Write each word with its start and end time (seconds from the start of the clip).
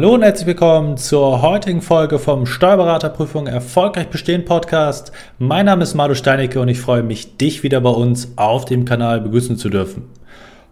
Hallo 0.00 0.14
und 0.14 0.22
herzlich 0.22 0.46
willkommen 0.46 0.96
zur 0.96 1.42
heutigen 1.42 1.82
Folge 1.82 2.18
vom 2.18 2.46
Steuerberaterprüfung 2.46 3.46
Erfolgreich 3.46 4.08
Bestehen 4.08 4.46
Podcast. 4.46 5.12
Mein 5.38 5.66
Name 5.66 5.82
ist 5.82 5.92
Madu 5.92 6.14
Steinecke 6.14 6.58
und 6.58 6.68
ich 6.68 6.80
freue 6.80 7.02
mich, 7.02 7.36
dich 7.36 7.62
wieder 7.62 7.82
bei 7.82 7.90
uns 7.90 8.32
auf 8.36 8.64
dem 8.64 8.86
Kanal 8.86 9.20
begrüßen 9.20 9.58
zu 9.58 9.68
dürfen. 9.68 10.08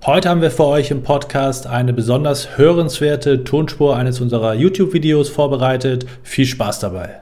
Heute 0.06 0.30
haben 0.30 0.40
wir 0.40 0.50
für 0.50 0.64
euch 0.64 0.90
im 0.90 1.02
Podcast 1.02 1.66
eine 1.66 1.92
besonders 1.92 2.56
hörenswerte 2.56 3.44
Tonspur 3.44 3.96
eines 3.96 4.22
unserer 4.22 4.54
YouTube-Videos 4.54 5.28
vorbereitet. 5.28 6.06
Viel 6.22 6.46
Spaß 6.46 6.80
dabei! 6.80 7.20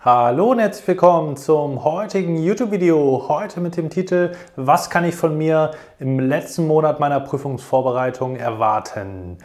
Hallo 0.00 0.50
und 0.50 0.58
herzlich 0.58 0.88
willkommen 0.88 1.38
zum 1.38 1.84
heutigen 1.84 2.36
YouTube-Video. 2.36 3.24
Heute 3.28 3.60
mit 3.60 3.78
dem 3.78 3.88
Titel 3.88 4.32
Was 4.56 4.90
kann 4.90 5.06
ich 5.06 5.14
von 5.14 5.38
mir 5.38 5.70
im 5.98 6.20
letzten 6.20 6.66
Monat 6.66 7.00
meiner 7.00 7.20
Prüfungsvorbereitung 7.20 8.36
erwarten? 8.36 9.38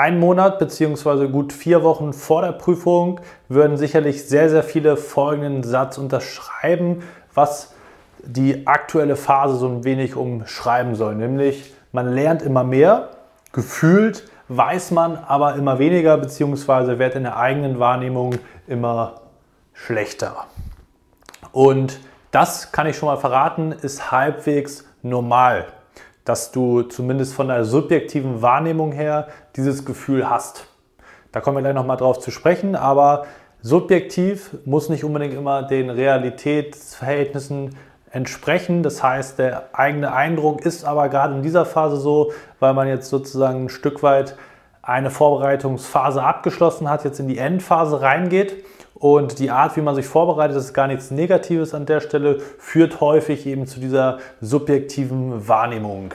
Ein 0.00 0.18
Monat 0.18 0.58
bzw. 0.58 1.28
gut 1.28 1.52
vier 1.52 1.82
Wochen 1.82 2.14
vor 2.14 2.40
der 2.40 2.52
Prüfung 2.52 3.20
würden 3.50 3.76
sicherlich 3.76 4.26
sehr, 4.26 4.48
sehr 4.48 4.62
viele 4.62 4.96
folgenden 4.96 5.62
Satz 5.62 5.98
unterschreiben, 5.98 7.02
was 7.34 7.74
die 8.20 8.66
aktuelle 8.66 9.14
Phase 9.14 9.56
so 9.56 9.68
ein 9.68 9.84
wenig 9.84 10.16
umschreiben 10.16 10.94
soll. 10.94 11.16
Nämlich, 11.16 11.74
man 11.92 12.14
lernt 12.14 12.40
immer 12.40 12.64
mehr, 12.64 13.10
gefühlt 13.52 14.26
weiß 14.48 14.92
man 14.92 15.18
aber 15.18 15.56
immer 15.56 15.78
weniger 15.78 16.16
bzw. 16.16 16.98
wird 16.98 17.14
in 17.14 17.24
der 17.24 17.36
eigenen 17.36 17.78
Wahrnehmung 17.78 18.36
immer 18.66 19.20
schlechter. 19.74 20.46
Und 21.52 22.00
das 22.30 22.72
kann 22.72 22.86
ich 22.86 22.96
schon 22.96 23.08
mal 23.10 23.18
verraten, 23.18 23.72
ist 23.72 24.10
halbwegs 24.10 24.86
normal 25.02 25.66
dass 26.30 26.52
du 26.52 26.82
zumindest 26.82 27.34
von 27.34 27.48
der 27.48 27.64
subjektiven 27.64 28.40
Wahrnehmung 28.40 28.92
her 28.92 29.26
dieses 29.56 29.84
Gefühl 29.84 30.30
hast. 30.30 30.64
Da 31.32 31.40
kommen 31.40 31.56
wir 31.56 31.62
gleich 31.62 31.74
nochmal 31.74 31.96
drauf 31.96 32.20
zu 32.20 32.30
sprechen, 32.30 32.76
aber 32.76 33.24
subjektiv 33.62 34.56
muss 34.64 34.88
nicht 34.88 35.02
unbedingt 35.02 35.34
immer 35.34 35.64
den 35.64 35.90
Realitätsverhältnissen 35.90 37.74
entsprechen. 38.12 38.84
Das 38.84 39.02
heißt, 39.02 39.40
der 39.40 39.70
eigene 39.72 40.12
Eindruck 40.12 40.64
ist 40.64 40.84
aber 40.84 41.08
gerade 41.08 41.34
in 41.34 41.42
dieser 41.42 41.64
Phase 41.64 41.96
so, 41.96 42.30
weil 42.60 42.74
man 42.74 42.86
jetzt 42.86 43.08
sozusagen 43.08 43.64
ein 43.64 43.68
Stück 43.68 44.04
weit 44.04 44.36
eine 44.82 45.10
Vorbereitungsphase 45.10 46.22
abgeschlossen 46.22 46.88
hat, 46.88 47.02
jetzt 47.02 47.18
in 47.18 47.26
die 47.26 47.38
Endphase 47.38 48.02
reingeht 48.02 48.64
und 49.00 49.38
die 49.38 49.50
Art, 49.50 49.76
wie 49.76 49.80
man 49.80 49.94
sich 49.94 50.06
vorbereitet, 50.06 50.58
ist 50.58 50.74
gar 50.74 50.86
nichts 50.86 51.10
Negatives 51.10 51.72
an 51.72 51.86
der 51.86 52.00
Stelle, 52.00 52.38
führt 52.58 53.00
häufig 53.00 53.46
eben 53.46 53.66
zu 53.66 53.80
dieser 53.80 54.18
subjektiven 54.42 55.48
Wahrnehmung. 55.48 56.12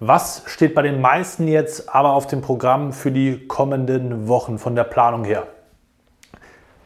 Was 0.00 0.42
steht 0.46 0.74
bei 0.74 0.82
den 0.82 1.00
meisten 1.00 1.46
jetzt 1.46 1.94
aber 1.94 2.14
auf 2.14 2.26
dem 2.26 2.42
Programm 2.42 2.92
für 2.92 3.12
die 3.12 3.46
kommenden 3.46 4.26
Wochen 4.26 4.58
von 4.58 4.74
der 4.74 4.82
Planung 4.82 5.22
her? 5.22 5.46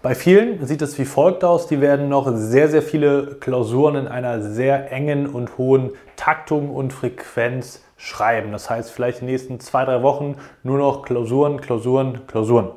Bei 0.03 0.15
vielen 0.15 0.65
sieht 0.67 0.83
es 0.83 0.99
wie 0.99 1.07
folgt 1.07 1.43
aus. 1.43 1.67
Die 1.67 1.81
werden 1.81 2.11
noch 2.11 2.31
sehr, 2.35 2.69
sehr 2.69 2.83
viele 2.83 3.37
Klausuren 3.41 3.97
in 3.97 4.09
einer 4.09 4.43
sehr 4.43 4.93
engen 4.93 5.27
und 5.27 5.57
hohen 5.57 5.93
Taktung 6.17 6.69
und 6.69 6.93
Frequenz 6.93 7.83
schreiben. 7.97 8.53
Das 8.53 8.69
heißt, 8.69 8.91
vielleicht 8.91 9.23
in 9.23 9.27
den 9.27 9.33
nächsten 9.33 9.59
zwei, 9.59 9.87
drei 9.87 10.03
Wochen 10.03 10.37
nur 10.63 10.77
noch 10.77 11.03
Klausuren, 11.03 11.63
Klausuren, 11.63 12.27
Klausuren. 12.27 12.73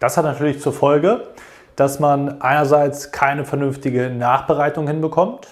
Das 0.00 0.16
hat 0.16 0.24
natürlich 0.24 0.60
zur 0.60 0.72
Folge, 0.72 1.28
dass 1.76 2.00
man 2.00 2.40
einerseits 2.40 3.12
keine 3.12 3.44
vernünftige 3.44 4.10
Nachbereitung 4.10 4.88
hinbekommt. 4.88 5.48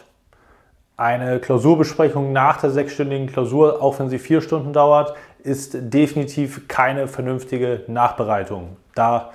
Eine 0.97 1.39
Klausurbesprechung 1.39 2.33
nach 2.33 2.57
der 2.61 2.71
sechsstündigen 2.71 3.29
Klausur, 3.29 3.83
auch 3.83 4.01
wenn 4.01 4.09
sie 4.09 4.19
vier 4.19 4.41
Stunden 4.41 4.73
dauert, 4.73 5.15
ist 5.45 5.77
definitiv 5.79 6.67
keine 6.67 7.09
vernünftige 7.09 7.83
Nachbereitung. 7.87 8.77
Da 8.95 9.31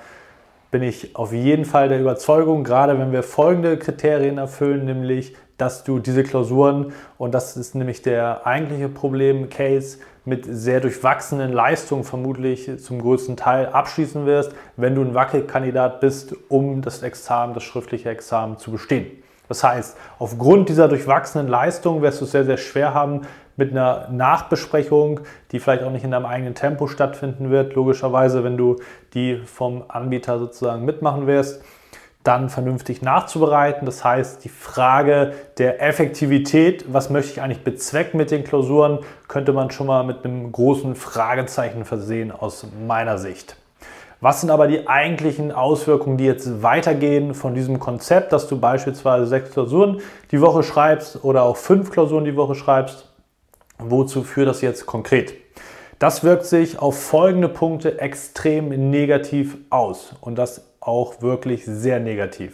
bin 0.71 0.81
ich 0.81 1.15
auf 1.15 1.31
jeden 1.31 1.65
Fall 1.65 1.89
der 1.89 2.01
Überzeugung, 2.01 2.63
gerade 2.63 2.97
wenn 2.97 3.11
wir 3.11 3.21
folgende 3.21 3.77
Kriterien 3.77 4.39
erfüllen, 4.39 4.83
nämlich 4.85 5.35
dass 5.57 5.83
du 5.83 5.99
diese 5.99 6.23
Klausuren, 6.23 6.93
und 7.19 7.33
das 7.33 7.55
ist 7.55 7.75
nämlich 7.75 8.01
der 8.01 8.47
eigentliche 8.47 8.89
Problem-Case, 8.89 9.99
mit 10.25 10.45
sehr 10.45 10.79
durchwachsenen 10.79 11.51
Leistungen 11.51 12.03
vermutlich 12.03 12.69
zum 12.81 13.01
größten 13.01 13.35
Teil 13.35 13.67
abschließen 13.67 14.25
wirst, 14.25 14.53
wenn 14.77 14.95
du 14.95 15.01
ein 15.01 15.13
Wackelkandidat 15.13 15.99
bist, 15.99 16.35
um 16.49 16.81
das 16.81 17.03
Examen, 17.03 17.53
das 17.53 17.63
schriftliche 17.63 18.09
Examen 18.09 18.57
zu 18.57 18.71
bestehen. 18.71 19.23
Das 19.49 19.63
heißt, 19.63 19.97
aufgrund 20.19 20.69
dieser 20.69 20.87
durchwachsenen 20.87 21.47
Leistung 21.47 22.01
wirst 22.01 22.21
du 22.21 22.25
es 22.25 22.31
sehr, 22.31 22.45
sehr 22.45 22.57
schwer 22.57 22.93
haben, 22.93 23.21
mit 23.55 23.71
einer 23.71 24.07
Nachbesprechung, 24.09 25.19
die 25.51 25.59
vielleicht 25.59 25.83
auch 25.83 25.91
nicht 25.91 26.03
in 26.03 26.11
deinem 26.11 26.25
eigenen 26.25 26.55
Tempo 26.55 26.87
stattfinden 26.87 27.51
wird, 27.51 27.75
logischerweise, 27.75 28.43
wenn 28.43 28.57
du 28.57 28.77
die 29.13 29.37
vom 29.37 29.83
Anbieter 29.89 30.39
sozusagen 30.39 30.85
mitmachen 30.85 31.27
wirst, 31.27 31.63
dann 32.23 32.49
vernünftig 32.49 33.01
nachzubereiten. 33.01 33.85
Das 33.85 34.03
heißt, 34.03 34.43
die 34.43 34.49
Frage 34.49 35.33
der 35.57 35.81
Effektivität, 35.81 36.85
was 36.91 37.09
möchte 37.09 37.31
ich 37.33 37.41
eigentlich 37.41 37.63
bezwecken 37.63 38.17
mit 38.17 38.31
den 38.31 38.43
Klausuren, 38.43 38.99
könnte 39.27 39.53
man 39.53 39.71
schon 39.71 39.87
mal 39.87 40.03
mit 40.03 40.23
einem 40.23 40.51
großen 40.51 40.95
Fragezeichen 40.95 41.85
versehen 41.85 42.31
aus 42.31 42.65
meiner 42.87 43.17
Sicht. 43.17 43.57
Was 44.21 44.39
sind 44.39 44.51
aber 44.51 44.67
die 44.67 44.87
eigentlichen 44.87 45.51
Auswirkungen, 45.51 46.15
die 46.15 46.23
jetzt 46.23 46.63
weitergehen 46.63 47.33
von 47.33 47.53
diesem 47.53 47.79
Konzept, 47.79 48.31
dass 48.31 48.47
du 48.47 48.57
beispielsweise 48.57 49.27
sechs 49.27 49.51
Klausuren 49.51 49.99
die 50.31 50.39
Woche 50.39 50.63
schreibst 50.63 51.25
oder 51.25 51.43
auch 51.43 51.57
fünf 51.57 51.91
Klausuren 51.91 52.23
die 52.23 52.37
Woche 52.37 52.55
schreibst? 52.55 53.09
Wozu 53.79 54.23
führt 54.23 54.47
das 54.47 54.61
jetzt 54.61 54.85
konkret? 54.85 55.33
Das 55.99 56.23
wirkt 56.23 56.45
sich 56.45 56.79
auf 56.79 57.01
folgende 57.01 57.49
Punkte 57.49 57.99
extrem 57.99 58.69
negativ 58.89 59.57
aus 59.69 60.15
und 60.21 60.37
das 60.37 60.72
auch 60.87 61.21
wirklich 61.21 61.65
sehr 61.65 61.99
negativ. 61.99 62.53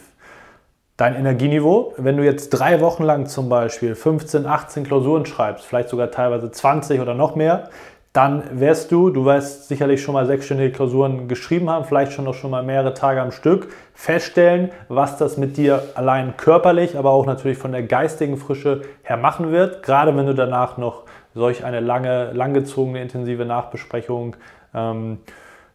Dein 0.97 1.15
Energieniveau, 1.15 1.93
wenn 1.97 2.17
du 2.17 2.25
jetzt 2.25 2.49
drei 2.49 2.81
Wochen 2.81 3.03
lang 3.03 3.27
zum 3.27 3.47
Beispiel 3.47 3.95
15, 3.95 4.45
18 4.45 4.83
Klausuren 4.83 5.25
schreibst, 5.25 5.65
vielleicht 5.65 5.89
sogar 5.89 6.11
teilweise 6.11 6.51
20 6.51 6.99
oder 6.99 7.13
noch 7.13 7.35
mehr, 7.35 7.69
dann 8.11 8.59
wirst 8.59 8.91
du, 8.91 9.11
du 9.11 9.23
wirst 9.23 9.67
sicherlich 9.67 10.01
schon 10.01 10.13
mal 10.13 10.25
sechsstündige 10.25 10.71
Klausuren 10.71 11.27
geschrieben 11.27 11.69
haben, 11.69 11.85
vielleicht 11.85 12.11
schon 12.11 12.25
noch 12.25 12.33
schon 12.33 12.51
mal 12.51 12.63
mehrere 12.63 12.93
Tage 12.93 13.21
am 13.21 13.31
Stück, 13.31 13.71
feststellen, 13.93 14.71
was 14.87 15.17
das 15.17 15.37
mit 15.37 15.57
dir 15.57 15.83
allein 15.93 16.35
körperlich, 16.35 16.97
aber 16.97 17.11
auch 17.11 17.25
natürlich 17.25 17.59
von 17.59 17.71
der 17.71 17.83
geistigen 17.83 18.37
Frische 18.37 18.81
her 19.03 19.17
machen 19.17 19.51
wird, 19.51 19.83
gerade 19.83 20.15
wenn 20.17 20.25
du 20.25 20.33
danach 20.33 20.77
noch 20.77 21.03
solch 21.35 21.63
eine 21.63 21.79
lange, 21.79 22.31
langgezogene, 22.33 23.01
intensive 23.01 23.45
Nachbesprechung 23.45 24.35
ähm, 24.73 25.19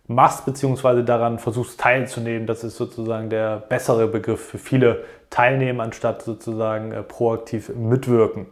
machst, 0.06 0.44
beziehungsweise 0.44 1.04
daran 1.04 1.38
versuchst 1.38 1.80
teilzunehmen. 1.80 2.46
Das 2.46 2.64
ist 2.64 2.76
sozusagen 2.76 3.30
der 3.30 3.56
bessere 3.56 4.06
Begriff 4.06 4.44
für 4.44 4.58
viele 4.58 5.04
teilnehmen, 5.30 5.80
anstatt 5.80 6.22
sozusagen 6.22 6.92
äh, 6.92 7.02
proaktiv 7.02 7.70
mitwirken. 7.74 8.46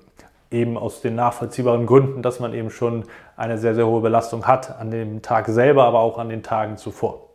Eben 0.50 0.76
aus 0.76 1.00
den 1.00 1.14
nachvollziehbaren 1.14 1.86
Gründen, 1.86 2.22
dass 2.22 2.40
man 2.40 2.52
eben 2.52 2.70
schon 2.70 3.04
eine 3.36 3.58
sehr, 3.58 3.74
sehr 3.74 3.86
hohe 3.86 4.00
Belastung 4.02 4.46
hat 4.46 4.78
an 4.78 4.90
dem 4.90 5.22
Tag 5.22 5.48
selber, 5.48 5.84
aber 5.84 6.00
auch 6.00 6.18
an 6.18 6.28
den 6.28 6.42
Tagen 6.42 6.76
zuvor. 6.76 7.28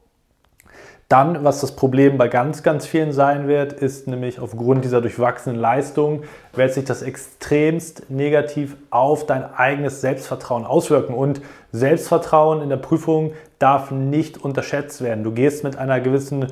Dann, 1.10 1.46
was 1.46 1.62
das 1.62 1.74
Problem 1.74 2.18
bei 2.18 2.28
ganz, 2.28 2.64
ganz 2.64 2.86
vielen 2.86 3.14
sein 3.14 3.48
wird, 3.48 3.72
ist 3.72 4.08
nämlich 4.08 4.42
aufgrund 4.42 4.84
dieser 4.84 5.00
durchwachsenen 5.00 5.58
Leistung, 5.58 6.24
wird 6.54 6.74
sich 6.74 6.84
das 6.84 7.02
extremst 7.02 8.10
negativ 8.10 8.76
auf 8.90 9.26
dein 9.26 9.46
eigenes 9.56 10.02
Selbstvertrauen 10.02 10.66
auswirken. 10.66 11.16
Und 11.16 11.40
Selbstvertrauen 11.72 12.62
in 12.62 12.68
der 12.68 12.78
Prüfung 12.78 13.32
darf 13.60 13.92
nicht 13.92 14.38
unterschätzt 14.44 15.02
werden. 15.02 15.24
Du 15.24 15.32
gehst 15.32 15.64
mit 15.64 15.78
einer 15.78 16.00
gewissen 16.00 16.48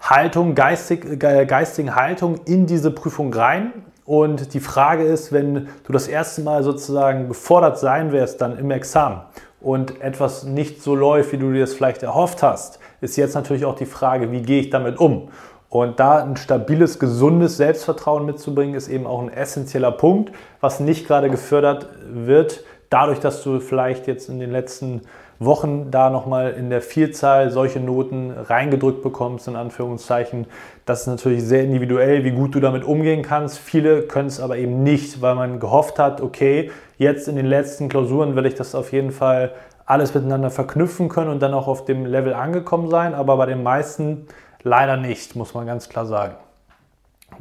Haltung, 0.00 0.54
geistig, 0.54 1.18
geistigen 1.18 1.94
Haltung 1.94 2.40
in 2.46 2.66
diese 2.66 2.90
Prüfung 2.90 3.32
rein. 3.32 3.72
Und 4.04 4.54
die 4.54 4.60
Frage 4.60 5.04
ist, 5.04 5.32
wenn 5.32 5.68
du 5.84 5.92
das 5.92 6.08
erste 6.08 6.42
Mal 6.42 6.62
sozusagen 6.62 7.28
gefordert 7.28 7.78
sein 7.78 8.12
wirst, 8.12 8.40
dann 8.40 8.58
im 8.58 8.70
Examen 8.70 9.20
und 9.60 10.00
etwas 10.00 10.44
nicht 10.44 10.82
so 10.82 10.94
läuft, 10.94 11.32
wie 11.32 11.38
du 11.38 11.52
dir 11.52 11.60
das 11.60 11.74
vielleicht 11.74 12.02
erhofft 12.02 12.42
hast, 12.42 12.80
ist 13.00 13.16
jetzt 13.16 13.34
natürlich 13.34 13.64
auch 13.64 13.76
die 13.76 13.86
Frage, 13.86 14.32
wie 14.32 14.42
gehe 14.42 14.60
ich 14.60 14.70
damit 14.70 14.98
um? 14.98 15.28
Und 15.68 16.00
da 16.00 16.24
ein 16.24 16.36
stabiles, 16.36 16.98
gesundes 16.98 17.56
Selbstvertrauen 17.56 18.26
mitzubringen, 18.26 18.74
ist 18.74 18.88
eben 18.88 19.06
auch 19.06 19.22
ein 19.22 19.32
essentieller 19.32 19.92
Punkt, 19.92 20.32
was 20.60 20.80
nicht 20.80 21.06
gerade 21.06 21.30
gefördert 21.30 21.88
wird, 22.12 22.64
dadurch, 22.88 23.20
dass 23.20 23.44
du 23.44 23.60
vielleicht 23.60 24.08
jetzt 24.08 24.28
in 24.28 24.40
den 24.40 24.50
letzten 24.50 25.02
Wochen 25.40 25.90
da 25.90 26.10
nochmal 26.10 26.50
in 26.52 26.68
der 26.68 26.82
Vielzahl 26.82 27.50
solche 27.50 27.80
Noten 27.80 28.30
reingedrückt 28.30 29.02
bekommst, 29.02 29.48
in 29.48 29.56
Anführungszeichen. 29.56 30.46
Das 30.84 31.00
ist 31.00 31.06
natürlich 31.06 31.42
sehr 31.42 31.64
individuell, 31.64 32.24
wie 32.24 32.30
gut 32.30 32.54
du 32.54 32.60
damit 32.60 32.84
umgehen 32.84 33.22
kannst. 33.22 33.58
Viele 33.58 34.02
können 34.02 34.28
es 34.28 34.38
aber 34.38 34.58
eben 34.58 34.82
nicht, 34.82 35.22
weil 35.22 35.34
man 35.34 35.58
gehofft 35.58 35.98
hat, 35.98 36.20
okay, 36.20 36.70
jetzt 36.98 37.26
in 37.26 37.36
den 37.36 37.46
letzten 37.46 37.88
Klausuren 37.88 38.36
will 38.36 38.44
ich 38.44 38.54
das 38.54 38.74
auf 38.74 38.92
jeden 38.92 39.12
Fall 39.12 39.52
alles 39.86 40.12
miteinander 40.12 40.50
verknüpfen 40.50 41.08
können 41.08 41.30
und 41.30 41.40
dann 41.40 41.54
auch 41.54 41.68
auf 41.68 41.86
dem 41.86 42.04
Level 42.04 42.34
angekommen 42.34 42.90
sein, 42.90 43.14
aber 43.14 43.38
bei 43.38 43.46
den 43.46 43.62
meisten 43.62 44.26
leider 44.62 44.98
nicht, 44.98 45.36
muss 45.36 45.54
man 45.54 45.66
ganz 45.66 45.88
klar 45.88 46.04
sagen. 46.04 46.34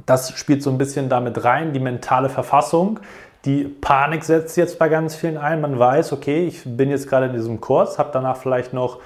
Das 0.06 0.32
spielt 0.32 0.64
so 0.64 0.70
ein 0.70 0.78
bisschen 0.78 1.10
damit 1.10 1.44
rein, 1.44 1.74
die 1.74 1.80
mentale 1.80 2.30
Verfassung. 2.30 3.02
Die 3.46 3.64
Panik 3.64 4.26
setzt 4.26 4.58
jetzt 4.58 4.80
bei 4.80 4.90
ganz 4.90 5.16
vielen 5.16 5.38
ein. 5.38 5.62
Man 5.62 5.80
weiß, 5.80 6.12
okay, 6.12 6.46
ich 6.46 6.64
bin 6.66 6.90
jetzt 6.90 7.08
gerade 7.08 7.28
in 7.28 7.34
diesem 7.34 7.62
Kurs, 7.62 7.98
habe 7.98 8.10
danach 8.12 8.36
vielleicht 8.38 8.74
noch 8.74 9.00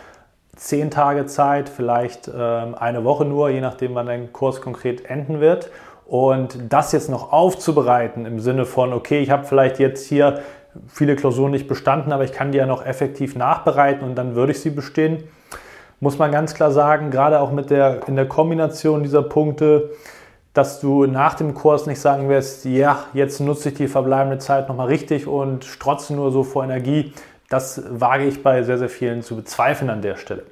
zehn 0.56 0.90
Tage 0.90 1.26
Zeit, 1.28 1.70
vielleicht 1.70 2.28
ähm, 2.36 2.76
eine 2.76 3.04
Woche 3.04 3.26
nur, 3.26 3.50
je 3.50 3.62
nachdem, 3.62 3.94
wann 3.96 4.08
dein 4.08 4.34
Kurs 4.34 4.62
konkret 4.62 5.06
enden 5.06 5.40
wird. 5.40 5.70
Und 6.06 6.58
das 6.70 6.92
jetzt 6.92 7.10
noch 7.10 7.32
aufzubereiten 7.32 8.26
im 8.26 8.40
Sinne 8.40 8.66
von, 8.66 8.92
okay, 8.92 9.20
ich 9.20 9.30
habe 9.30 9.46
vielleicht 9.46 9.80
jetzt 9.80 10.08
hier 10.08 10.42
viele 10.88 11.16
Klausuren 11.16 11.52
nicht 11.52 11.68
bestanden, 11.68 12.12
aber 12.12 12.24
ich 12.24 12.34
kann 12.34 12.52
die 12.52 12.58
ja 12.58 12.66
noch 12.66 12.86
effektiv 12.86 13.36
nachbereiten 13.36 14.04
und 14.08 14.16
dann 14.16 14.36
würde 14.36 14.52
ich 14.52 14.62
sie 14.62 14.72
bestehen, 14.72 15.24
muss 16.00 16.18
man 16.18 16.32
ganz 16.32 16.54
klar 16.54 16.72
sagen, 16.72 17.12
gerade 17.12 17.40
auch 17.40 17.52
mit 17.52 17.70
der, 17.70 18.02
in 18.08 18.16
der 18.16 18.28
Kombination 18.28 19.04
dieser 19.04 19.22
Punkte, 19.22 19.92
dass 20.54 20.80
du 20.80 21.06
nach 21.06 21.34
dem 21.34 21.54
Kurs 21.54 21.88
nicht 21.88 22.00
sagen 22.00 22.30
wirst, 22.30 22.66
ja, 22.66 23.06
jetzt 23.14 23.40
nutze 23.40 23.70
ich 23.70 23.76
die 23.76 23.88
verbleibende 23.88 24.38
Zeit 24.38 24.70
nochmal 24.70 24.88
richtig 24.88 25.28
und 25.28 25.66
strotze 25.66 26.14
nur 26.14 26.32
so 26.32 26.44
vor 26.44 26.64
Energie. 26.64 27.14
Das 27.50 27.84
wage 27.90 28.26
ich 28.26 28.44
bei 28.44 28.64
sehr, 28.64 28.78
sehr 28.78 28.90
vielen 28.90 29.24
zu 29.24 29.36
bezweifeln 29.36 29.90
an 29.90 30.02
der 30.02 30.16
Stelle. 30.16 30.44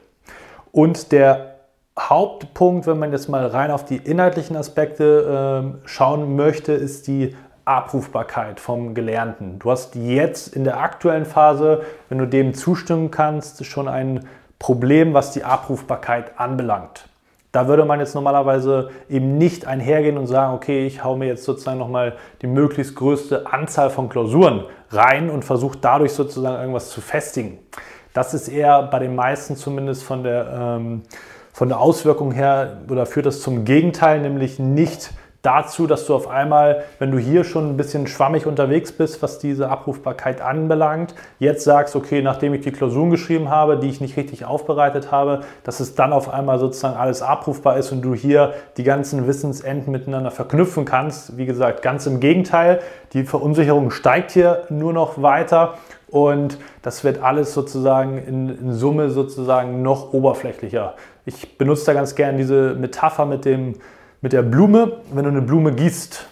Und 0.71 1.11
der 1.11 1.55
Hauptpunkt, 1.99 2.87
wenn 2.87 2.99
man 2.99 3.11
jetzt 3.11 3.27
mal 3.27 3.45
rein 3.45 3.69
auf 3.69 3.85
die 3.85 3.97
inhaltlichen 3.97 4.55
Aspekte 4.55 5.73
äh, 5.83 5.87
schauen 5.87 6.35
möchte, 6.35 6.73
ist 6.73 7.07
die 7.07 7.35
Abrufbarkeit 7.65 8.59
vom 8.59 8.95
Gelernten. 8.95 9.59
Du 9.59 9.69
hast 9.69 9.95
jetzt 9.95 10.55
in 10.55 10.63
der 10.63 10.79
aktuellen 10.79 11.25
Phase, 11.25 11.83
wenn 12.09 12.17
du 12.17 12.25
dem 12.25 12.53
zustimmen 12.53 13.11
kannst, 13.11 13.65
schon 13.65 13.87
ein 13.87 14.27
Problem, 14.57 15.13
was 15.13 15.31
die 15.31 15.43
Abrufbarkeit 15.43 16.39
anbelangt. 16.39 17.05
Da 17.51 17.67
würde 17.67 17.83
man 17.83 17.99
jetzt 17.99 18.15
normalerweise 18.15 18.91
eben 19.09 19.37
nicht 19.37 19.65
einhergehen 19.65 20.17
und 20.17 20.27
sagen, 20.27 20.53
okay, 20.53 20.85
ich 20.85 21.03
hau 21.03 21.17
mir 21.17 21.27
jetzt 21.27 21.43
sozusagen 21.43 21.79
nochmal 21.79 22.15
die 22.41 22.47
möglichst 22.47 22.95
größte 22.95 23.51
Anzahl 23.51 23.89
von 23.89 24.07
Klausuren 24.07 24.63
rein 24.89 25.29
und 25.29 25.43
versuche 25.43 25.77
dadurch 25.79 26.13
sozusagen 26.13 26.59
irgendwas 26.59 26.89
zu 26.89 27.01
festigen. 27.01 27.59
Das 28.13 28.33
ist 28.33 28.47
eher 28.47 28.83
bei 28.83 28.99
den 28.99 29.15
meisten 29.15 29.55
zumindest 29.57 30.03
von 30.03 30.23
der, 30.23 30.77
ähm, 30.79 31.01
von 31.51 31.67
der 31.67 31.79
Auswirkung 31.79 32.31
her 32.31 32.81
oder 32.89 33.05
führt 33.05 33.25
das 33.25 33.41
zum 33.41 33.65
Gegenteil, 33.65 34.21
nämlich 34.21 34.57
nicht 34.57 35.11
dazu, 35.41 35.87
dass 35.87 36.05
du 36.05 36.15
auf 36.15 36.27
einmal, 36.27 36.83
wenn 36.99 37.11
du 37.11 37.17
hier 37.17 37.43
schon 37.43 37.69
ein 37.69 37.77
bisschen 37.77 38.07
schwammig 38.07 38.45
unterwegs 38.45 38.91
bist, 38.91 39.21
was 39.21 39.39
diese 39.39 39.69
Abrufbarkeit 39.69 40.41
anbelangt, 40.41 41.15
jetzt 41.39 41.63
sagst, 41.63 41.95
okay, 41.95 42.21
nachdem 42.21 42.53
ich 42.53 42.61
die 42.61 42.71
Klausuren 42.71 43.09
geschrieben 43.09 43.49
habe, 43.49 43.77
die 43.77 43.89
ich 43.89 44.01
nicht 44.01 44.17
richtig 44.17 44.45
aufbereitet 44.45 45.11
habe, 45.11 45.41
dass 45.63 45.79
es 45.79 45.95
dann 45.95 46.13
auf 46.13 46.31
einmal 46.31 46.59
sozusagen 46.59 46.97
alles 46.97 47.21
abrufbar 47.21 47.77
ist 47.77 47.91
und 47.91 48.01
du 48.01 48.13
hier 48.13 48.53
die 48.77 48.83
ganzen 48.83 49.27
Wissensenden 49.27 49.91
miteinander 49.91 50.31
verknüpfen 50.31 50.85
kannst. 50.85 51.37
Wie 51.37 51.45
gesagt, 51.45 51.81
ganz 51.81 52.05
im 52.05 52.19
Gegenteil, 52.19 52.79
die 53.13 53.23
Verunsicherung 53.23 53.89
steigt 53.89 54.31
hier 54.31 54.63
nur 54.69 54.93
noch 54.93 55.21
weiter 55.21 55.75
und 56.11 56.59
das 56.81 57.03
wird 57.03 57.23
alles 57.23 57.53
sozusagen 57.53 58.17
in, 58.19 58.49
in 58.49 58.73
Summe 58.73 59.09
sozusagen 59.09 59.81
noch 59.81 60.13
oberflächlicher. 60.13 60.95
Ich 61.25 61.57
benutze 61.57 61.85
da 61.85 61.93
ganz 61.93 62.15
gerne 62.15 62.37
diese 62.37 62.75
Metapher 62.75 63.25
mit 63.25 63.45
dem 63.45 63.75
mit 64.21 64.33
der 64.33 64.43
Blume, 64.43 65.01
wenn 65.11 65.23
du 65.23 65.29
eine 65.29 65.41
Blume 65.41 65.73
gießt 65.73 66.27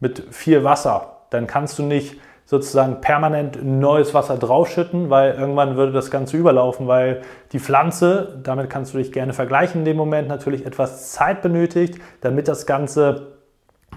mit 0.00 0.22
viel 0.30 0.62
Wasser, 0.62 1.22
dann 1.30 1.46
kannst 1.46 1.78
du 1.78 1.82
nicht 1.82 2.20
sozusagen 2.44 3.00
permanent 3.00 3.64
neues 3.64 4.12
Wasser 4.12 4.36
draufschütten, 4.36 5.08
weil 5.08 5.34
irgendwann 5.34 5.76
würde 5.76 5.92
das 5.92 6.10
Ganze 6.10 6.36
überlaufen, 6.36 6.86
weil 6.86 7.22
die 7.52 7.58
Pflanze, 7.58 8.38
damit 8.42 8.68
kannst 8.68 8.92
du 8.92 8.98
dich 8.98 9.12
gerne 9.12 9.32
vergleichen 9.32 9.80
in 9.80 9.84
dem 9.86 9.96
Moment, 9.96 10.28
natürlich 10.28 10.66
etwas 10.66 11.12
Zeit 11.12 11.40
benötigt, 11.40 11.98
damit 12.20 12.46
das 12.46 12.66
Ganze 12.66 13.33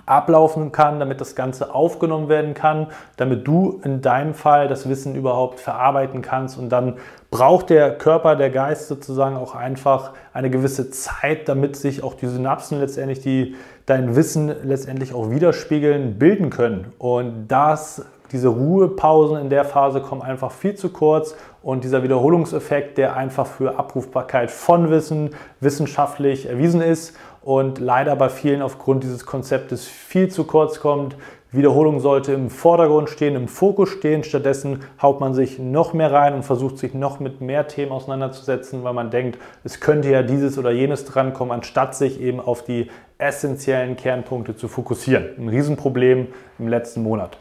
ablaufen 0.07 0.71
kann, 0.71 0.99
damit 0.99 1.21
das 1.21 1.35
Ganze 1.35 1.75
aufgenommen 1.75 2.29
werden 2.29 2.53
kann, 2.53 2.87
damit 3.17 3.45
du 3.45 3.79
in 3.83 4.01
deinem 4.01 4.33
Fall 4.33 4.67
das 4.67 4.89
Wissen 4.89 5.15
überhaupt 5.15 5.59
verarbeiten 5.59 6.21
kannst. 6.21 6.57
Und 6.57 6.69
dann 6.69 6.95
braucht 7.29 7.69
der 7.69 7.97
Körper, 7.97 8.35
der 8.35 8.49
Geist 8.49 8.87
sozusagen 8.87 9.35
auch 9.35 9.53
einfach 9.53 10.13
eine 10.33 10.49
gewisse 10.49 10.89
Zeit, 10.89 11.47
damit 11.49 11.75
sich 11.75 12.03
auch 12.03 12.15
die 12.15 12.27
Synapsen 12.27 12.79
letztendlich, 12.79 13.19
die 13.19 13.55
dein 13.85 14.15
Wissen 14.15 14.51
letztendlich 14.63 15.13
auch 15.13 15.29
widerspiegeln, 15.29 16.17
bilden 16.17 16.49
können. 16.49 16.93
Und 16.97 17.47
das 17.49 18.05
diese 18.31 18.49
Ruhepausen 18.49 19.37
in 19.37 19.49
der 19.49 19.63
Phase 19.63 20.01
kommen 20.01 20.21
einfach 20.21 20.51
viel 20.51 20.75
zu 20.75 20.89
kurz 20.89 21.35
und 21.63 21.83
dieser 21.83 22.03
Wiederholungseffekt, 22.03 22.97
der 22.97 23.15
einfach 23.15 23.47
für 23.47 23.79
Abrufbarkeit 23.79 24.51
von 24.51 24.89
Wissen 24.89 25.31
wissenschaftlich 25.61 26.47
erwiesen 26.47 26.81
ist 26.81 27.15
und 27.47 27.79
leider 27.79 28.17
bei 28.17 28.27
vielen 28.27 28.61
aufgrund 28.61 29.05
dieses 29.05 29.25
Konzeptes 29.25 29.85
viel 29.85 30.27
zu 30.27 30.43
kurz 30.43 30.81
kommt. 30.81 31.15
Wiederholung 31.53 32.01
sollte 32.01 32.33
im 32.33 32.49
Vordergrund 32.49 33.09
stehen, 33.09 33.37
im 33.37 33.47
Fokus 33.47 33.87
stehen. 33.87 34.25
Stattdessen 34.25 34.81
haut 35.01 35.21
man 35.21 35.33
sich 35.33 35.57
noch 35.57 35.93
mehr 35.93 36.11
rein 36.11 36.33
und 36.33 36.43
versucht 36.43 36.77
sich 36.77 36.93
noch 36.93 37.21
mit 37.21 37.39
mehr 37.39 37.69
Themen 37.69 37.93
auseinanderzusetzen, 37.93 38.83
weil 38.83 38.91
man 38.91 39.11
denkt, 39.11 39.39
es 39.63 39.79
könnte 39.79 40.09
ja 40.09 40.23
dieses 40.23 40.57
oder 40.57 40.71
jenes 40.71 41.05
drankommen, 41.05 41.53
anstatt 41.53 41.95
sich 41.95 42.19
eben 42.19 42.41
auf 42.41 42.65
die 42.65 42.91
essentiellen 43.17 43.95
Kernpunkte 43.95 44.57
zu 44.57 44.67
fokussieren. 44.67 45.27
Ein 45.37 45.47
Riesenproblem 45.47 46.27
im 46.59 46.67
letzten 46.67 47.01
Monat. 47.01 47.37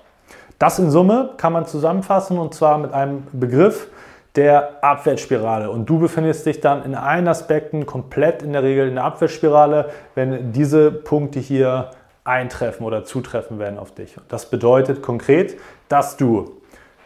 Das 0.60 0.78
in 0.78 0.92
Summe 0.92 1.30
kann 1.36 1.52
man 1.52 1.66
zusammenfassen 1.66 2.38
und 2.38 2.54
zwar 2.54 2.78
mit 2.78 2.92
einem 2.92 3.24
Begriff 3.32 3.88
der 4.36 4.84
Abwärtsspirale. 4.84 5.70
Und 5.70 5.86
du 5.88 5.98
befindest 5.98 6.46
dich 6.46 6.60
dann 6.60 6.84
in 6.84 6.94
allen 6.94 7.26
Aspekten 7.26 7.86
komplett 7.86 8.42
in 8.42 8.52
der 8.52 8.62
Regel 8.62 8.88
in 8.88 8.96
der 8.96 9.04
Abwärtsspirale, 9.04 9.90
wenn 10.14 10.52
diese 10.52 10.90
Punkte 10.90 11.40
hier 11.40 11.90
eintreffen 12.24 12.84
oder 12.84 13.04
zutreffen 13.04 13.58
werden 13.58 13.78
auf 13.78 13.92
dich. 13.92 14.16
Das 14.28 14.50
bedeutet 14.50 15.02
konkret, 15.02 15.56
dass 15.88 16.16
du 16.16 16.56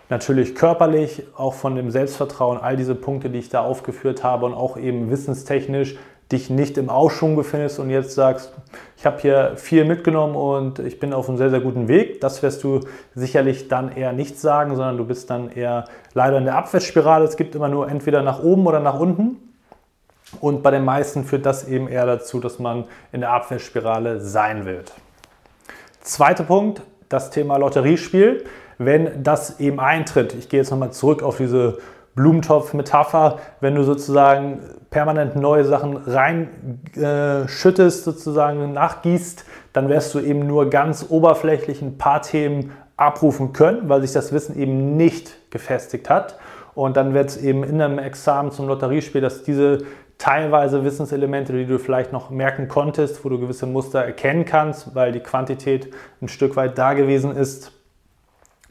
natürlich 0.08 0.54
körperlich, 0.54 1.24
auch 1.36 1.54
von 1.54 1.76
dem 1.76 1.90
Selbstvertrauen, 1.90 2.58
all 2.58 2.76
diese 2.76 2.94
Punkte, 2.94 3.30
die 3.30 3.38
ich 3.38 3.48
da 3.48 3.60
aufgeführt 3.60 4.24
habe 4.24 4.46
und 4.46 4.54
auch 4.54 4.76
eben 4.76 5.10
wissenstechnisch 5.10 5.96
dich 6.32 6.48
nicht 6.48 6.78
im 6.78 6.90
Aufschwung 6.90 7.34
befindest 7.34 7.80
und 7.80 7.90
jetzt 7.90 8.14
sagst, 8.14 8.52
ich 8.96 9.04
habe 9.04 9.20
hier 9.20 9.52
viel 9.56 9.84
mitgenommen 9.84 10.36
und 10.36 10.78
ich 10.78 11.00
bin 11.00 11.12
auf 11.12 11.28
einem 11.28 11.38
sehr, 11.38 11.50
sehr 11.50 11.60
guten 11.60 11.88
Weg. 11.88 12.20
Das 12.20 12.42
wirst 12.42 12.62
du 12.62 12.80
sicherlich 13.14 13.68
dann 13.68 13.90
eher 13.90 14.12
nicht 14.12 14.38
sagen, 14.38 14.76
sondern 14.76 14.96
du 14.96 15.04
bist 15.04 15.28
dann 15.30 15.50
eher 15.50 15.86
leider 16.14 16.38
in 16.38 16.44
der 16.44 16.56
Abwärtsspirale. 16.56 17.24
Es 17.24 17.36
gibt 17.36 17.54
immer 17.54 17.68
nur 17.68 17.88
entweder 17.88 18.22
nach 18.22 18.42
oben 18.42 18.66
oder 18.66 18.78
nach 18.78 18.98
unten. 18.98 19.36
Und 20.40 20.62
bei 20.62 20.70
den 20.70 20.84
meisten 20.84 21.24
führt 21.24 21.44
das 21.46 21.66
eben 21.66 21.88
eher 21.88 22.06
dazu, 22.06 22.38
dass 22.38 22.60
man 22.60 22.84
in 23.10 23.20
der 23.20 23.32
Abwärtsspirale 23.32 24.20
sein 24.20 24.64
wird. 24.64 24.92
Zweiter 26.02 26.44
Punkt, 26.44 26.82
das 27.08 27.30
Thema 27.30 27.56
Lotteriespiel. 27.56 28.44
Wenn 28.78 29.22
das 29.22 29.60
eben 29.60 29.80
eintritt, 29.80 30.34
ich 30.34 30.48
gehe 30.48 30.60
jetzt 30.60 30.70
nochmal 30.70 30.92
zurück 30.92 31.22
auf 31.22 31.36
diese 31.36 31.78
Blumentopf-Metapher, 32.20 33.38
wenn 33.60 33.74
du 33.74 33.82
sozusagen 33.82 34.60
permanent 34.90 35.36
neue 35.36 35.64
Sachen 35.64 35.96
reinschüttest, 35.96 38.00
äh, 38.00 38.10
sozusagen 38.10 38.74
nachgießt, 38.74 39.46
dann 39.72 39.88
wirst 39.88 40.14
du 40.14 40.20
eben 40.20 40.46
nur 40.46 40.68
ganz 40.68 41.06
oberflächlich 41.08 41.80
ein 41.80 41.96
paar 41.96 42.20
Themen 42.22 42.72
abrufen 42.96 43.54
können, 43.54 43.88
weil 43.88 44.02
sich 44.02 44.12
das 44.12 44.32
Wissen 44.32 44.58
eben 44.58 44.96
nicht 44.96 45.50
gefestigt 45.50 46.10
hat. 46.10 46.38
Und 46.74 46.96
dann 46.96 47.14
wird 47.14 47.30
es 47.30 47.36
eben 47.38 47.64
in 47.64 47.80
einem 47.80 47.98
Examen 47.98 48.50
zum 48.50 48.68
Lotteriespiel, 48.68 49.20
dass 49.20 49.42
diese 49.42 49.78
teilweise 50.18 50.84
Wissenselemente, 50.84 51.54
die 51.54 51.64
du 51.64 51.78
vielleicht 51.78 52.12
noch 52.12 52.28
merken 52.28 52.68
konntest, 52.68 53.24
wo 53.24 53.30
du 53.30 53.40
gewisse 53.40 53.66
Muster 53.66 54.04
erkennen 54.04 54.44
kannst, 54.44 54.94
weil 54.94 55.12
die 55.12 55.20
Quantität 55.20 55.88
ein 56.20 56.28
Stück 56.28 56.56
weit 56.56 56.76
da 56.76 56.92
gewesen 56.92 57.34
ist, 57.34 57.72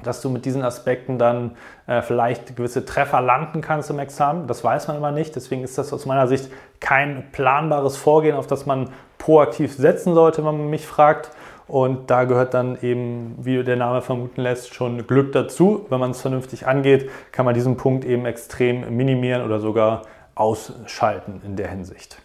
dass 0.03 0.21
du 0.21 0.29
mit 0.29 0.45
diesen 0.45 0.63
Aspekten 0.63 1.19
dann 1.19 1.51
äh, 1.87 2.01
vielleicht 2.01 2.55
gewisse 2.55 2.85
Treffer 2.85 3.21
landen 3.21 3.61
kannst 3.61 3.89
im 3.89 3.99
Examen. 3.99 4.47
Das 4.47 4.63
weiß 4.63 4.87
man 4.87 4.97
immer 4.97 5.11
nicht. 5.11 5.35
Deswegen 5.35 5.63
ist 5.63 5.77
das 5.77 5.91
aus 5.93 6.05
meiner 6.05 6.27
Sicht 6.27 6.49
kein 6.79 7.31
planbares 7.31 7.97
Vorgehen, 7.97 8.35
auf 8.35 8.47
das 8.47 8.65
man 8.65 8.89
proaktiv 9.17 9.73
setzen 9.73 10.13
sollte, 10.13 10.39
wenn 10.39 10.57
man 10.57 10.69
mich 10.69 10.87
fragt. 10.87 11.31
Und 11.67 12.09
da 12.09 12.23
gehört 12.23 12.55
dann 12.55 12.79
eben, 12.81 13.35
wie 13.37 13.63
der 13.63 13.75
Name 13.75 14.01
vermuten 14.01 14.41
lässt, 14.41 14.73
schon 14.73 15.05
Glück 15.05 15.33
dazu. 15.33 15.85
Wenn 15.89 15.99
man 15.99 16.11
es 16.11 16.21
vernünftig 16.21 16.65
angeht, 16.65 17.09
kann 17.31 17.45
man 17.45 17.53
diesen 17.53 17.77
Punkt 17.77 18.05
eben 18.05 18.25
extrem 18.25 18.95
minimieren 18.95 19.43
oder 19.45 19.59
sogar 19.59 20.01
ausschalten 20.33 21.41
in 21.45 21.57
der 21.57 21.67
Hinsicht. 21.67 22.17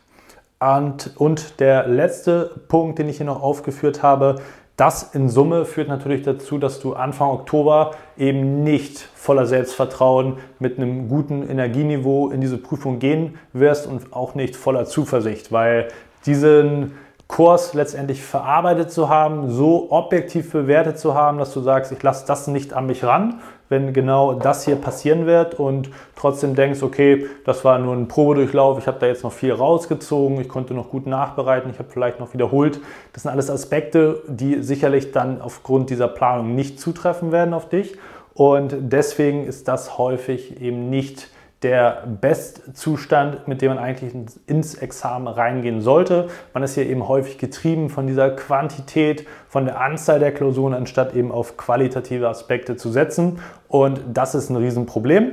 Und, 0.61 1.11
und 1.17 1.61
der 1.61 1.87
letzte 1.87 2.53
Punkt, 2.69 2.99
den 2.99 3.09
ich 3.11 3.19
hier 3.19 3.27
noch 3.27 3.43
aufgeführt 3.43 4.03
habe, 4.03 4.37
das 4.77 5.15
in 5.15 5.29
Summe 5.29 5.65
führt 5.65 5.89
natürlich 5.89 6.23
dazu, 6.23 6.59
dass 6.59 6.81
du 6.81 6.95
Anfang 6.95 7.31
Oktober 7.31 7.93
eben 8.17 8.65
nicht 8.65 8.99
voller 9.15 9.47
Selbstvertrauen 9.47 10.39
mit 10.59 10.79
einem 10.79 11.09
guten 11.09 11.49
Energieniveau 11.49 12.31
in 12.31 12.41
diese 12.41 12.59
Prüfung 12.59 12.99
gehen 12.99 13.39
wirst 13.53 13.87
und 13.87 14.13
auch 14.13 14.35
nicht 14.35 14.57
voller 14.57 14.85
Zuversicht, 14.85 15.53
weil 15.53 15.89
diesen 16.27 16.93
Kurs 17.29 17.73
letztendlich 17.75 18.23
verarbeitet 18.23 18.91
zu 18.91 19.09
haben, 19.09 19.51
so 19.51 19.91
objektiv 19.91 20.53
bewertet 20.53 20.99
zu 20.99 21.15
haben, 21.15 21.39
dass 21.39 21.55
du 21.55 21.61
sagst, 21.61 21.91
ich 21.93 22.03
lasse 22.03 22.27
das 22.27 22.49
nicht 22.49 22.75
an 22.75 22.87
mich 22.87 23.05
ran, 23.05 23.41
wenn 23.69 23.93
genau 23.93 24.35
das 24.35 24.65
hier 24.65 24.77
passieren 24.77 25.27
wird 25.27 25.55
und 25.55 25.91
trotzdem 26.17 26.55
denkst, 26.55 26.83
okay, 26.83 27.27
das 27.45 27.65
war 27.65 27.79
nur 27.79 27.95
ein 27.95 28.09
Probedurchlauf, 28.09 28.79
ich 28.79 28.87
habe 28.87 28.99
da 28.99 29.07
jetzt 29.07 29.25
noch 29.25 29.33
viel 29.33 29.53
rausgezogen, 29.53 30.41
ich 30.41 30.49
konnte 30.49 30.75
noch 30.75 30.91
gut 30.91 31.07
nachbereiten, 31.07 31.71
ich 31.71 31.79
habe 31.79 31.89
vielleicht 31.91 32.21
noch 32.21 32.35
wiederholt. 32.35 32.81
Das 33.13 33.23
sind 33.23 33.33
alles 33.33 33.51
Aspekte, 33.51 34.23
die 34.29 34.63
sicherlich 34.63 35.13
dann 35.13 35.41
aufgrund 35.41 35.91
dieser 35.91 36.09
Planung 36.09 36.55
nicht 36.55 36.81
zutreffen 36.81 37.33
werden 37.33 37.55
auf 37.55 37.69
dich 37.69 37.97
und 38.35 38.75
deswegen 38.81 39.47
ist 39.47 39.69
das 39.69 39.97
häufig 39.97 40.61
eben 40.61 40.91
nicht 40.91 41.29
der 41.65 42.05
Bestzustand, 42.21 43.49
mit 43.49 43.63
dem 43.63 43.71
man 43.71 43.79
eigentlich 43.79 44.15
ins 44.47 44.75
Examen 44.75 45.27
reingehen 45.27 45.81
sollte. 45.81 46.29
Man 46.53 46.63
ist 46.63 46.75
hier 46.75 46.87
eben 46.87 47.09
häufig 47.09 47.39
getrieben 47.39 47.89
von 47.89 48.07
dieser 48.07 48.31
Quantität, 48.31 49.27
von 49.49 49.65
der 49.65 49.81
Anzahl 49.81 50.21
der 50.21 50.33
Klausuren, 50.33 50.75
anstatt 50.75 51.15
eben 51.15 51.33
auf 51.33 51.57
qualitative 51.57 52.29
Aspekte 52.29 52.77
zu 52.77 52.91
setzen. 52.91 53.41
Und 53.67 54.01
das 54.13 54.35
ist 54.35 54.51
ein 54.51 54.57
Riesenproblem. 54.57 55.33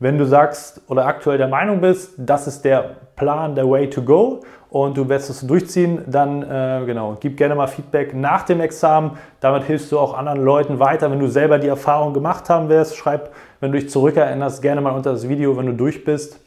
Wenn 0.00 0.18
du 0.18 0.26
sagst 0.26 0.82
oder 0.88 1.06
aktuell 1.06 1.38
der 1.38 1.48
Meinung 1.48 1.80
bist, 1.80 2.14
das 2.18 2.46
ist 2.46 2.64
der 2.64 2.96
Plan, 3.16 3.54
der 3.54 3.68
Way 3.68 3.90
to 3.90 4.02
go 4.02 4.42
und 4.70 4.96
du 4.96 5.08
wirst 5.08 5.30
es 5.30 5.40
durchziehen, 5.46 6.04
dann 6.06 6.42
äh, 6.42 6.84
genau, 6.86 7.16
gib 7.18 7.36
gerne 7.36 7.54
mal 7.54 7.66
Feedback 7.66 8.14
nach 8.14 8.42
dem 8.42 8.60
Examen. 8.60 9.12
Damit 9.40 9.64
hilfst 9.64 9.90
du 9.90 9.98
auch 9.98 10.16
anderen 10.16 10.44
Leuten 10.44 10.78
weiter. 10.78 11.10
Wenn 11.10 11.18
du 11.18 11.28
selber 11.28 11.58
die 11.58 11.68
Erfahrung 11.68 12.12
gemacht 12.12 12.48
haben 12.50 12.68
wirst, 12.68 12.96
schreib, 12.96 13.32
wenn 13.60 13.72
du 13.72 13.78
dich 13.78 13.90
zurückerinnerst, 13.90 14.62
gerne 14.62 14.80
mal 14.80 14.92
unter 14.92 15.12
das 15.12 15.28
Video, 15.28 15.56
wenn 15.56 15.66
du 15.66 15.72
durch 15.72 16.04
bist 16.04 16.40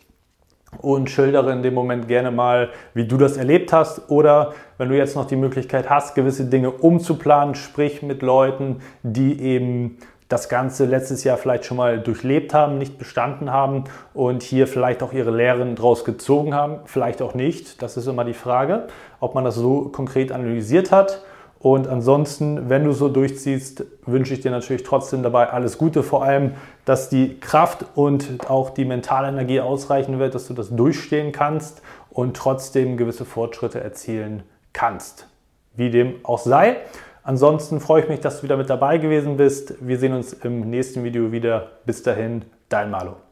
und 0.80 1.10
schildere 1.10 1.52
in 1.52 1.64
dem 1.64 1.74
Moment 1.74 2.08
gerne 2.08 2.32
mal, 2.32 2.70
wie 2.94 3.06
du 3.06 3.18
das 3.18 3.38
erlebt 3.38 3.74
hast. 3.74 4.10
Oder 4.10 4.54
wenn 4.78 4.90
du 4.90 4.98
jetzt 4.98 5.16
noch 5.16 5.26
die 5.26 5.36
Möglichkeit 5.36 5.90
hast, 5.90 6.16
gewisse 6.16 6.46
Dinge 6.46 6.72
umzuplanen, 6.72 7.56
sprich 7.56 8.02
mit 8.02 8.22
Leuten, 8.22 8.78
die 9.04 9.42
eben 9.42 9.98
das 10.30 10.48
Ganze 10.48 10.86
letztes 10.86 11.26
Jahr 11.26 11.36
vielleicht 11.36 11.66
schon 11.66 11.76
mal 11.76 12.00
durchlebt 12.00 12.54
haben, 12.54 12.78
nicht 12.78 12.98
bestanden 12.98 13.52
haben 13.52 13.84
und 14.14 14.44
hier 14.44 14.66
vielleicht 14.66 15.04
auch 15.04 15.12
ihre 15.12 15.32
Lehren 15.32 15.76
daraus 15.76 16.06
gezogen 16.06 16.54
haben, 16.54 16.80
vielleicht 16.86 17.22
auch 17.22 17.34
nicht. 17.34 17.82
Das 17.82 17.98
ist 17.98 18.08
immer 18.08 18.24
die 18.24 18.34
Frage, 18.34 18.88
ob 19.20 19.36
man 19.36 19.44
das 19.44 19.56
so 19.56 19.90
konkret 19.90 20.32
analysiert 20.32 20.90
hat. 20.90 21.22
Und 21.62 21.88
ansonsten, 21.88 22.70
wenn 22.70 22.86
du 22.86 22.92
so 22.92 23.08
durchziehst, 23.08 23.86
wünsche 24.08 24.34
ich 24.34 24.42
dir 24.42 24.50
natürlich 24.50 24.82
trotzdem 24.82 25.22
dabei 25.22 25.50
alles 25.52 25.78
Gute, 25.78 26.02
vor 26.02 26.24
allem, 26.24 26.56
dass 26.86 27.10
die 27.10 27.40
Kraft 27.40 27.86
und 27.94 28.50
auch 28.50 28.72
die 28.72 28.84
mentale 28.84 29.28
Energie 29.28 29.60
ausreichen 29.60 30.18
wird, 30.18 30.34
dass 30.34 30.48
du 30.48 30.56
das 30.56 30.70
durchstehen 30.76 31.32
kannst 31.32 31.84
und 32.10 32.36
trotzdem 32.36 32.98
gewisse 32.98 33.26
Fortschritte 33.26 33.80
erzielen 33.80 34.42
kannst. 34.74 35.28
Wie 35.76 35.92
dem 35.92 36.16
auch 36.24 36.40
sei. 36.40 36.78
Ansonsten 37.24 37.80
freue 37.80 38.02
ich 38.02 38.10
mich, 38.10 38.20
dass 38.20 38.38
du 38.38 38.44
wieder 38.44 38.58
mit 38.58 38.70
dabei 38.70 38.98
gewesen 38.98 39.38
bist. 39.38 39.76
Wir 39.80 40.00
sehen 40.00 40.14
uns 40.14 40.34
im 40.34 40.62
nächsten 40.70 41.04
Video 41.04 41.32
wieder. 41.32 41.70
Bis 41.86 42.02
dahin, 42.02 42.44
dein 42.70 42.90
Malo. 42.90 43.31